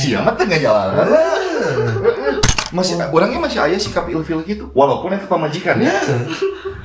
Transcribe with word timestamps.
Siapa 0.00 0.32
tengah 0.32 0.58
jalan? 0.58 0.88
Masih 2.70 2.94
orangnya 3.10 3.42
masih 3.42 3.58
ayah 3.66 3.78
sikap 3.82 4.06
ilfil 4.06 4.46
gitu, 4.46 4.70
walaupun 4.70 5.10
itu 5.10 5.26
pemajikan 5.26 5.82
ya. 5.82 5.90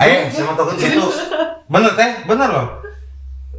Ayo, 0.01 0.27
siapa 0.33 0.57
tahu 0.57 0.73
kan 0.73 0.77
situ. 0.81 1.05
Bener 1.69 1.93
teh, 1.93 2.11
bener 2.25 2.49
loh. 2.49 2.67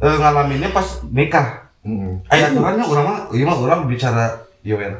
Eh, 0.03 0.15
ngalaminnya 0.19 0.69
pas 0.75 1.01
nikah. 1.07 1.71
Hmm. 1.87 2.19
Ayah 2.27 2.51
aturannya 2.51 2.83
orang 2.83 3.05
mah, 3.07 3.19
iya 3.31 3.43
mah 3.47 3.57
orang 3.57 3.87
bicara 3.87 4.43
Yoel. 4.59 4.99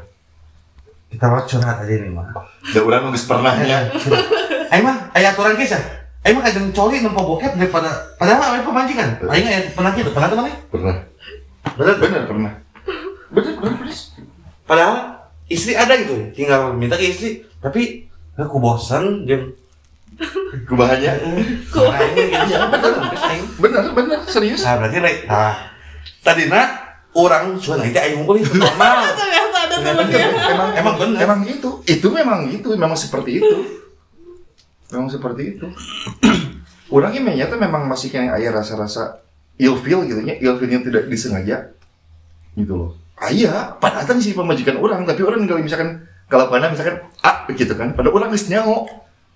Kita 1.12 1.28
mah 1.28 1.44
curhat 1.44 1.84
aja 1.84 1.94
nih 2.00 2.12
mah. 2.12 2.32
Dan 2.72 2.82
orang 2.88 3.12
nggak 3.12 3.28
pernah 3.28 3.54
ya. 3.60 3.80
Ayo 4.72 4.82
mah, 4.88 4.98
ayah 5.20 5.36
aturan 5.36 5.60
kisah. 5.60 5.84
Ayo 6.24 6.40
mah 6.40 6.44
kadang 6.48 6.72
coli 6.72 7.04
nempo 7.04 7.22
bokep 7.28 7.60
daripada 7.60 7.92
padahal 8.16 8.56
ayah 8.56 8.64
pemajikan. 8.64 9.10
Ayo 9.28 9.42
nggak 9.44 9.76
pernah 9.76 9.92
gitu, 10.00 10.10
pernah 10.16 10.30
teman 10.32 10.48
Pernah. 10.72 10.96
Bener 11.76 11.96
bener 12.00 12.22
pernah. 12.24 12.54
Bener 13.36 13.54
bener 13.60 13.76
bener. 13.84 13.98
Padahal 14.64 15.17
istri 15.48 15.74
ada 15.76 15.96
gitu, 15.96 16.32
tinggal 16.36 16.76
minta 16.76 16.96
ke 16.96 17.12
istri. 17.12 17.44
Tapi 17.60 18.08
aku 18.38 18.58
bosan 18.62 19.26
dia. 19.28 19.42
Kubahannya. 20.66 21.12
Nah, 21.22 22.00
ini 22.16 22.24
gitu. 22.34 22.58
Bener. 22.74 22.94
Bener 23.62 23.84
bener 23.94 24.20
serius. 24.26 24.66
Nah, 24.66 24.82
berarti 24.82 24.98
rek. 24.98 25.18
Nah, 25.30 25.54
tadi 26.26 26.50
nak 26.50 26.70
orang 27.14 27.58
sudah 27.62 27.86
nanti 27.86 27.98
aing 28.00 28.22
ngumpulin 28.22 28.42
itu 28.42 28.58
normal. 28.58 29.06
Ternyata 29.20 29.58
ada 29.58 29.76
Ternyata 29.78 30.02
temennya. 30.08 30.26
gitu. 30.26 30.38
Emang 30.50 30.70
Emang 30.74 30.96
bener. 30.98 31.18
Emang 31.22 31.40
itu. 31.46 31.70
Itu 31.86 32.08
memang 32.10 32.40
itu 32.50 32.68
memang 32.74 32.98
seperti 32.98 33.42
itu. 33.44 33.58
Memang 34.90 35.10
seperti 35.12 35.42
itu. 35.58 35.68
Orangnya 36.96 37.22
ternyata 37.28 37.60
memang 37.60 37.84
masih 37.86 38.10
kayak 38.10 38.40
ayah 38.40 38.64
rasa-rasa 38.64 39.20
ilfil 39.60 40.08
gitu 40.08 40.22
ya, 40.24 40.40
ilfilnya 40.40 40.80
tidak 40.82 41.04
disengaja 41.12 41.76
gitu 42.56 42.74
loh. 42.74 42.92
Ayah, 43.18 43.74
padahal 43.82 44.22
sih 44.22 44.38
pemajikan 44.38 44.78
orang, 44.78 45.02
tapi 45.02 45.26
orang 45.26 45.50
kalau 45.50 45.62
misalkan 45.62 46.06
kalau 46.30 46.46
pada 46.48 46.70
misalkan 46.70 47.02
ah 47.26 47.50
gitu 47.50 47.74
kan, 47.74 47.98
pada 47.98 48.14
orang 48.14 48.30
geus 48.30 48.46
nyaho. 48.48 48.86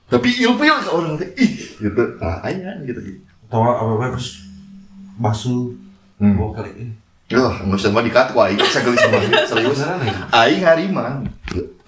Tapi 0.05 0.27
ilfil 0.43 0.75
ke 0.75 0.89
orang 0.91 1.15
teh 1.15 1.29
ih 1.39 1.51
gitu. 1.79 2.03
Nah, 2.19 2.43
ayah 2.45 2.77
gitu 2.83 2.99
gitu. 2.99 3.19
Tahu 3.47 3.63
apa 3.63 3.81
apa 3.95 4.05
terus 4.13 4.43
basuh 5.17 5.71
Hmm. 6.21 6.37
bawa 6.37 6.61
kali 6.61 6.69
ini. 6.77 6.93
Wah, 7.33 7.57
nggak 7.65 7.81
usah 7.81 7.89
mah 7.89 8.05
dikat 8.05 8.29
ku 8.29 8.37
aing 8.37 8.61
sagelis 8.61 9.01
banget 9.01 9.33
serius. 9.49 9.81
Ya? 9.81 9.97
Aing 10.29 10.61
hariman. 10.61 11.25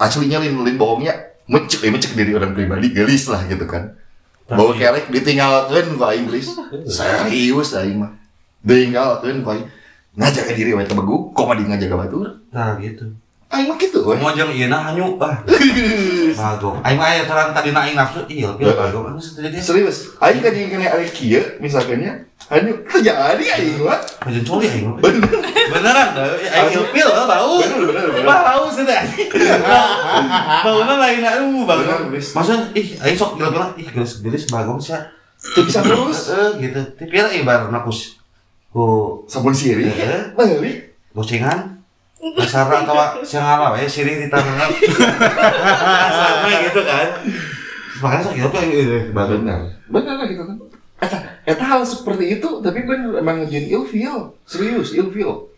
Aslinya 0.01 0.41
lin 0.41 0.65
lin 0.65 0.73
bohongnya 0.73 1.13
mencek 1.45 1.85
eh, 1.85 1.93
mencek 1.93 2.17
diri 2.17 2.33
orang 2.33 2.57
pribadi 2.57 2.89
gelis 2.89 3.29
lah 3.29 3.45
gitu 3.45 3.69
kan. 3.69 3.93
Bawa 4.49 4.73
kerek 4.73 5.13
ditinggalkeun 5.13 5.99
ku 5.99 6.03
aing 6.03 6.25
gelis. 6.25 6.49
Serius 6.89 7.77
aing 7.77 8.01
mah. 8.01 8.17
Ditinggalkeun 8.65 9.45
ku 9.45 9.49
aing. 9.53 9.67
Ngajaga 10.13 10.53
diri 10.53 10.77
we 10.77 10.85
teh 10.85 10.93
begu, 10.93 11.33
kok 11.33 11.45
mah 11.49 11.57
ngajaga 11.57 11.95
batur. 11.97 12.29
Nah 12.53 12.77
gitu. 12.77 13.09
Aing 13.53 13.65
mah 13.65 13.77
kitu 13.81 14.01
we. 14.01 14.13
Mau 14.17 14.29
jeng 14.33 14.53
iya 14.53 14.69
nah 14.69 14.81
hanyu 14.89 15.17
ah. 15.17 15.41
Bagong. 16.41 16.81
Aing 16.85 16.97
mah 17.01 17.09
aya 17.09 17.25
terang 17.25 17.49
tadi 17.49 17.73
na 17.73 17.85
aing 17.85 17.97
nafsu 17.97 18.21
iya 18.29 18.53
pil 18.53 18.69
bagong 18.77 19.09
anu. 19.09 19.21
Serius, 19.57 20.13
aing 20.21 20.41
kan 20.41 20.53
yang 20.53 20.69
kena 20.69 20.89
arek 20.93 21.13
kieu 21.13 21.41
misalkannya, 21.57 22.29
hanya 22.49 22.71
terjadi 22.85 23.45
aing 23.57 23.81
mah. 23.81 24.01
Majen 24.25 24.41
coli 24.45 24.69
aing 24.69 24.85
mah. 24.89 24.97
Beneran 25.73 26.07
dah. 26.13 26.25
Aing 26.29 26.81
lah 27.09 27.25
bau. 27.25 27.61
Bener 27.61 27.77
bener 27.89 28.05
bener. 28.13 28.25
Bau 28.25 28.65
sih 28.69 28.85
teh. 28.85 29.01
Baunya 30.65 30.95
lain 30.97 31.21
Bener, 31.25 31.65
bagong. 31.65 32.13
Maksudnya 32.13 32.69
ih 32.77 32.87
aing 33.01 33.17
sok 33.17 33.41
gila-gila 33.41 33.73
ih 33.81 33.85
gelis-gelis 33.89 34.45
bagong 34.49 34.77
sih. 34.77 34.97
Teu 35.57 35.65
bisa 35.65 35.81
terus. 35.81 36.33
Eh 36.33 36.69
gitu. 36.69 36.81
Tapi 37.01 37.13
ya 37.17 37.33
ibarat 37.33 37.73
nakus. 37.73 38.22
Ku 38.73 38.83
Sabun 39.29 39.53
sirih, 39.53 39.85
Heeh. 39.85 40.33
balik. 40.33 40.97
bocengan 41.13 41.77
dasar 42.33 42.65
atau 42.65 43.21
siang 43.21 43.45
apa 43.45 43.77
ya 43.77 43.85
sirih 43.85 44.25
di 44.25 44.27
tangan 44.31 44.65
sama 46.17 46.49
gitu 46.65 46.81
kan 46.81 47.07
makanya 48.01 48.23
sok 48.25 48.33
gitu 48.65 48.97
bagus 49.13 49.39
Benar, 49.43 49.59
benar 49.87 50.15
lah 50.17 50.27
gitu 50.27 50.43
kan. 50.43 50.57
Eta, 51.03 51.17
eta 51.43 51.63
hal 51.67 51.83
seperti 51.83 52.39
itu, 52.39 52.49
tapi 52.63 52.87
bener 52.87 53.19
emang 53.19 53.43
ngejun 53.43 53.65
ilfil, 53.67 54.15
serius 54.47 54.95
ilfil. 54.95 55.51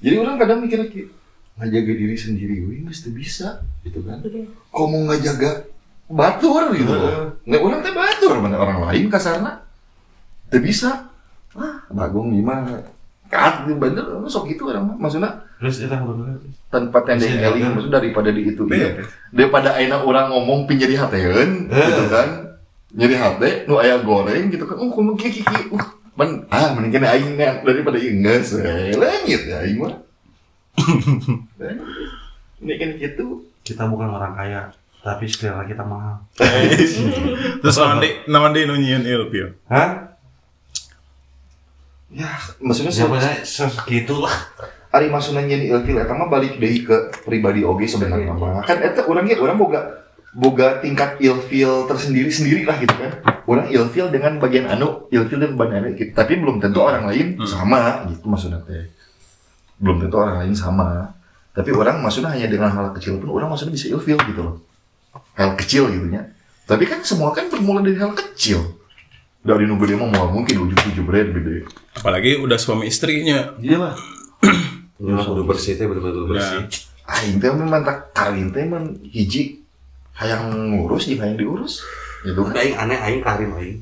Jadi 0.00 0.16
orang 0.16 0.40
kadang 0.40 0.64
mikir 0.64 0.80
kayak 0.88 1.12
ngajaga 1.60 1.92
diri 1.92 2.16
sendiri, 2.16 2.64
wih 2.64 2.80
mesti 2.80 3.12
bisa, 3.12 3.60
gitu 3.84 4.00
kan. 4.00 4.24
Kok 4.72 4.86
mau 4.88 5.04
ngajaga 5.12 5.68
batur 6.08 6.72
gitu. 6.72 6.92
Nggak 7.44 7.60
orang 7.60 7.80
teh 7.84 7.92
batur, 7.92 8.34
mana 8.40 8.56
orang 8.56 8.80
lain 8.88 9.12
kasarna. 9.12 9.60
Teu 10.48 10.64
bisa. 10.64 11.09
Ah, 11.56 11.82
bagong 11.90 12.30
gimana? 12.30 12.78
Kat, 13.30 13.62
bener, 13.66 14.02
sok 14.26 14.50
gitu 14.50 14.66
orang 14.66 14.90
mah. 14.90 14.96
Maksudnya 15.06 15.30
terus 15.60 15.76
itu 15.84 15.92
yang 15.92 16.08
tanpa 16.72 17.04
tendeng 17.04 17.36
eling 17.36 17.76
maksudnya 17.76 18.00
daripada 18.00 18.32
di 18.32 18.48
itu 18.48 18.64
Iya. 18.64 18.96
iya. 18.96 19.04
daripada 19.28 19.76
aina 19.76 20.00
orang 20.00 20.32
ngomong 20.32 20.64
pin 20.64 20.80
jadi 20.80 20.96
hateun 20.96 21.68
Eh. 21.68 21.84
gitu 21.84 22.04
kan 22.08 22.28
jadi 22.96 23.14
hate 23.20 23.50
nu 23.68 23.76
aya 23.76 24.00
goreng 24.00 24.48
gitu 24.48 24.64
kan 24.64 24.80
oh 24.80 24.88
kumaha 24.88 25.20
kieu 25.20 25.44
kieu 25.44 25.76
uh 25.76 25.84
men 26.16 26.48
ah 26.48 26.72
mending 26.72 26.96
kena 26.96 27.12
aing 27.12 27.36
daripada 27.36 28.00
ieu 28.00 28.24
geus 28.24 28.56
we 28.56 28.96
leungit 28.96 29.42
ya 29.46 29.60
aing 29.60 29.84
mah 29.84 30.00
ini 32.64 32.72
kan 32.80 32.90
gitu 32.96 33.44
kita 33.60 33.84
bukan 33.84 34.08
orang 34.10 34.32
kaya 34.32 34.72
tapi 35.00 35.28
selera 35.28 35.68
kita 35.68 35.84
mahal 35.84 36.24
Terus 37.60 37.76
naon 37.76 38.00
deui 38.00 38.12
naon 38.28 38.52
deui 38.52 38.64
nu 38.64 38.80
nyieun 38.80 39.04
ilfil? 39.04 39.60
hah 39.68 40.09
ya 42.10 42.30
maksudnya 42.58 42.90
siapa 42.90 43.16
se- 43.18 43.46
segitu 43.46 44.18
lah 44.18 44.34
ari 44.90 45.06
maksudnya 45.06 45.42
nyen 45.42 45.62
ilfil 45.64 45.94
eta 45.94 46.10
mah 46.10 46.26
balik 46.26 46.58
deui 46.58 46.82
ke 46.82 46.96
pribadi 47.22 47.62
oge 47.62 47.86
sebenarnya 47.86 48.34
mah. 48.34 48.66
Kan 48.66 48.82
eta 48.82 49.06
urang 49.06 49.22
ge 49.24 49.38
urang 49.38 49.54
boga 49.54 50.02
boga 50.30 50.78
tingkat 50.78 51.18
ilfil 51.18 51.86
tersendiri 51.86 52.26
sendiri 52.26 52.66
lah 52.66 52.74
gitu 52.76 52.94
kan. 52.94 53.12
Orang 53.46 53.70
ilfil 53.70 54.10
dengan 54.10 54.38
bagian 54.38 54.66
anu 54.66 55.06
ilfil 55.08 55.38
dan 55.38 55.54
bagian 55.54 55.86
anu 55.86 55.94
gitu. 55.94 56.10
tapi 56.10 56.34
belum 56.36 56.58
tentu 56.58 56.82
orang 56.82 57.06
lain 57.06 57.38
Hmm. 57.38 57.46
sama 57.46 58.02
gitu 58.06 58.26
maksudnya 58.26 58.58
teh. 58.62 58.90
Belum 59.78 60.02
tentu 60.02 60.18
orang 60.18 60.42
lain 60.42 60.54
sama. 60.54 61.14
Tapi 61.50 61.70
orang 61.70 62.02
maksudnya 62.02 62.30
hanya 62.30 62.46
dengan 62.46 62.70
hal 62.70 62.90
kecil 62.90 63.18
pun 63.18 63.30
orang 63.30 63.50
maksudnya 63.50 63.74
bisa 63.74 63.90
ilfil 63.90 64.18
gitu 64.18 64.42
loh. 64.42 64.56
Hal 65.38 65.54
kecil 65.54 65.86
gitu 65.86 66.06
nya 66.10 66.26
tapi 66.62 66.86
kan 66.86 67.02
semua 67.02 67.34
kan 67.34 67.50
bermula 67.50 67.82
dari 67.82 67.98
hal 67.98 68.14
kecil 68.14 68.62
dari 69.40 69.64
nunggu 69.64 69.84
dia 69.88 69.96
mau 69.96 70.10
mungkin 70.28 70.68
ujuk 70.68 71.04
berat 71.08 71.32
gede 71.32 71.64
Apalagi 71.96 72.40
udah 72.40 72.58
suami 72.60 72.88
istrinya. 72.88 73.56
iya 73.64 73.76
lah 73.80 73.94
ini 75.00 75.16
mah 75.16 75.24
kudu 75.24 75.48
bersih 75.48 75.80
teh 75.80 75.88
bener-bener 75.88 76.28
bersih. 76.28 76.68
Aing 77.08 77.40
teh 77.40 77.48
memang 77.48 77.80
tak 77.80 78.12
kawin 78.12 78.52
teh 78.52 78.68
man 78.68 79.00
hiji. 79.08 79.64
Hayang 80.12 80.52
ngurus 80.76 81.08
jeung 81.08 81.24
hayang 81.24 81.40
diurus. 81.40 81.80
Gitu 82.20 82.36
tapi 82.36 82.52
kan 82.52 82.60
aing 82.60 82.76
aneh 82.76 82.98
aing 83.00 83.20
karim 83.24 83.50
aing. 83.56 83.80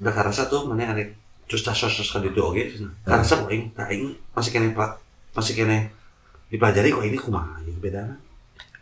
Udah 0.00 0.12
karasa 0.16 0.48
tuh 0.48 0.64
mana 0.64 0.96
aneh? 0.96 1.12
Terus 1.44 1.60
tas 1.60 1.76
sos 1.76 1.92
sos 1.92 2.08
gitu 2.08 2.40
oke 2.40 2.60
karasa 3.04 3.44
kok 3.44 3.52
aing 3.52 3.68
nah 3.76 3.84
aing 3.92 4.16
masih 4.32 4.52
kene 4.52 4.72
plat 4.72 4.96
masih 5.36 5.52
kene 5.52 5.92
dipelajari 6.48 6.88
kok 6.88 7.04
ini 7.04 7.20
kumaha? 7.20 7.60
Aing 7.60 7.76
beda 7.84 8.16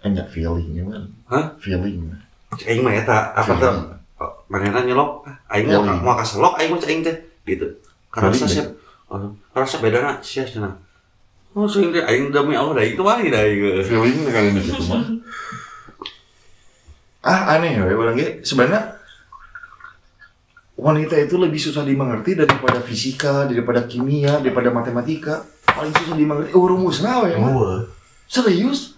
hanya 0.07 0.23
feelingnya 0.31 0.87
man. 0.87 1.11
Hah? 1.27 1.59
feeling 1.59 2.15
aing 2.63 2.87
mah 2.87 2.95
eta 2.95 3.35
apa 3.35 3.53
tuh 3.59 3.75
manehna 4.47 4.81
nyelok 4.87 5.27
aing 5.51 5.67
mau 5.67 5.83
Feeling. 5.83 6.01
mau 6.03 6.15
kaselok 6.15 6.55
aing 6.59 6.71
mah 6.71 6.81
aing 6.87 7.03
teh 7.03 7.17
gitu 7.47 7.67
Feeling 8.15 8.47
siap 8.47 8.69
oh, 9.11 9.35
karasa 9.51 9.83
beda 9.83 9.99
na 10.03 10.13
sia 10.23 10.47
cenah 10.47 10.75
oh 11.55 11.67
sing 11.67 11.91
teh 11.91 12.03
aing 12.03 12.31
demi 12.31 12.55
Allah 12.55 12.83
itu 12.83 13.03
mah 13.03 13.19
da 13.19 13.41
aing 13.43 13.83
feeling 13.83 14.31
kali 14.31 14.49
ini 14.55 14.61
gitu 14.63 14.83
mah 14.87 15.03
ah 17.27 17.59
aneh 17.59 17.75
ya 17.75 17.83
orang 17.91 18.15
ge 18.15 18.41
sebenarnya 18.47 18.97
wanita 20.77 21.17
itu 21.19 21.35
lebih 21.41 21.59
susah 21.59 21.83
dimengerti 21.83 22.37
daripada 22.37 22.79
fisika 22.85 23.49
daripada 23.49 23.89
kimia 23.89 24.39
daripada 24.45 24.69
matematika. 24.69 25.43
Paling 25.67 25.93
susah 25.97 26.15
dimengerti. 26.15 26.53
Oh 26.53 26.69
mah 26.69 27.27
Eueuh. 27.33 27.89
serius? 28.29 28.95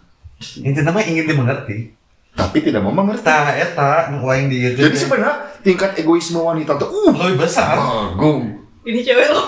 Intinya 0.59 0.91
mah 0.95 1.03
ingin 1.07 1.27
dimengerti 1.27 1.98
tapi 2.39 2.63
tidak 2.63 2.81
mau 2.81 2.95
mengerti 2.95 3.27
tah 3.27 3.51
eta 3.51 4.09
nu 4.09 4.23
aing 4.25 4.47
di 4.47 4.71
jadi 4.71 4.95
sebenarnya 4.95 5.35
tingkat 5.61 5.99
egoisme 5.99 6.39
wanita 6.39 6.79
tuh 6.79 6.87
uh 6.87 7.13
lebih 7.13 7.43
besar 7.43 7.75
agung 7.75 8.55
Ini 8.81 9.03
cewek 9.03 9.27
lo. 9.29 9.43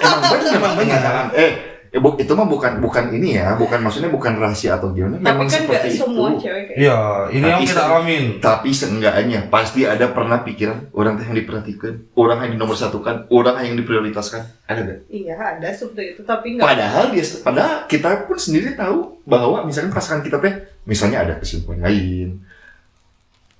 emang 0.00 0.22
bener 0.24 0.50
emang 0.54 0.72
bener 0.78 1.26
eh 1.34 1.52
Ya, 1.86 2.02
bu- 2.02 2.12
itu 2.12 2.28
mah 2.28 2.44
bukan 2.44 2.76
bukan 2.76 3.08
ini 3.08 3.40
ya, 3.40 3.56
bukan 3.56 3.80
maksudnya 3.80 4.12
bukan 4.12 4.36
rahasia 4.36 4.76
atau 4.76 4.92
gimana. 4.92 5.16
Tapi 5.16 5.24
Memang 5.24 5.48
kan 5.48 5.64
seperti 5.64 5.88
semua 5.96 6.28
itu. 6.28 6.44
cewek 6.44 6.62
kayak 6.66 6.76
Iya, 6.76 6.98
ini 7.30 7.40
yang 7.40 7.56
Tapi 7.56 7.64
kita 7.64 7.72
se- 7.74 7.88
alamin. 7.88 8.24
Tapi 8.36 8.68
seenggaknya 8.70 9.40
pasti 9.48 9.80
ada 9.80 10.06
pernah 10.06 10.38
pikiran 10.38 10.92
orang 10.92 11.16
teh 11.16 11.24
yang 11.24 11.38
diperhatikan, 11.38 11.94
orang 12.12 12.38
yang 12.42 12.52
dinomor 12.52 12.76
satukan, 12.76 13.16
orang 13.30 13.56
yang 13.62 13.74
diprioritaskan. 13.76 14.42
Ada 14.66 14.80
nggak? 14.82 14.98
Iya 15.08 15.34
ada 15.40 15.68
seperti 15.72 16.02
itu 16.12 16.20
tapi 16.20 16.46
nggak 16.52 16.66
Padahal 16.66 17.04
dia, 17.08 17.24
padahal 17.40 17.74
kita 17.88 18.08
pun 18.26 18.36
sendiri 18.36 18.68
tahu 18.74 18.98
bahwa 19.24 19.64
misalkan 19.64 19.88
pasangan 19.88 20.20
kita 20.20 20.36
teh, 20.36 20.52
misalnya 20.86 21.26
ada 21.26 21.34
kesibukan 21.36 21.82
lain, 21.82 22.40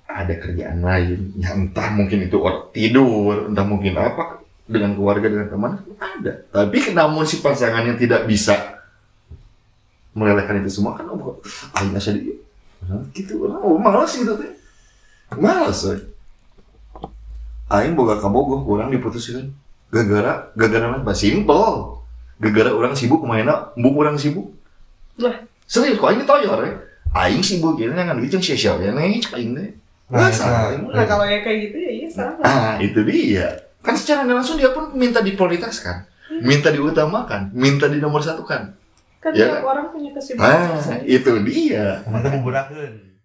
ada 0.07 0.33
kerjaan 0.39 0.79
lain, 0.81 1.35
ya 1.37 1.53
entah 1.53 1.91
mungkin 1.93 2.25
itu 2.25 2.39
orang 2.39 2.71
tidur, 2.73 3.51
entah 3.51 3.65
mungkin 3.67 3.93
apa 3.99 4.41
dengan 4.65 4.95
keluarga 4.95 5.27
dengan 5.29 5.47
teman 5.51 5.71
ada. 5.99 6.33
Tapi 6.49 6.91
namun 6.95 7.23
si 7.27 7.43
pasangan 7.43 7.85
yang 7.85 7.99
tidak 7.99 8.25
bisa 8.25 8.79
melelehkan 10.17 10.57
itu 10.65 10.81
semua 10.81 10.97
kan 10.97 11.05
oh, 11.13 11.37
di 11.37 12.33
Nah, 12.87 13.03
gitu 13.11 13.41
oh 13.41 13.75
malas 13.75 14.13
gitu 14.15 14.37
teh 14.37 14.53
malas 15.35 15.81
we. 15.89 15.97
aing 17.73 17.97
boga 17.97 18.21
kabogoh 18.21 18.63
orang 18.63 18.93
diputuskan 18.93 19.51
gara-gara 19.89 20.53
gara-gara 20.53 21.01
apa 21.01 21.11
simple 21.11 21.99
gara-gara 22.37 22.71
orang 22.71 22.93
sibuk 22.93 23.25
ke 23.25 23.27
mana 23.27 23.73
buk 23.75 23.97
orang 23.97 24.15
sibuk 24.15 24.53
Lah. 25.19 25.35
serius 25.65 25.97
kok 25.99 26.15
aing 26.15 26.23
toyor 26.23 26.59
ya 26.63 26.73
aing 27.13 27.39
sibuk 27.39 27.75
gini 27.75 27.91
ngan 27.91 28.19
gitu 28.23 28.39
sia-sia 28.41 28.75
ya 28.77 28.91
nih 28.91 29.19
cek 29.19 29.35
aing 29.35 29.53
teh 29.53 29.69
Nah, 30.07 30.31
Masa? 30.31 30.71
itu. 30.71 30.87
nah 30.87 31.03
kalau 31.03 31.27
yang 31.27 31.43
kayak 31.43 31.67
gitu 31.67 31.77
ya 31.77 31.91
iya 31.93 32.07
salah 32.07 32.39
ah 32.41 32.79
itu 32.79 33.03
dia 33.03 33.51
kan 33.83 33.91
secara 33.91 34.23
nggak 34.23 34.39
langsung 34.39 34.55
dia 34.55 34.71
pun 34.71 34.95
minta 34.95 35.19
diprioritaskan 35.19 36.07
minta 36.39 36.71
diutamakan 36.71 37.51
minta 37.51 37.85
di 37.85 37.99
nomor 37.99 38.19
satu 38.19 38.43
kan 38.43 38.71
kan 39.19 39.35
Ya. 39.35 39.59
tiap 39.59 39.67
orang 39.67 39.91
punya 39.91 40.15
kesibukan 40.15 40.47
ah 40.47 40.99
itu 41.03 41.31
dia 41.43 41.99
Mantap 42.07 42.31
memburakeun. 42.33 42.93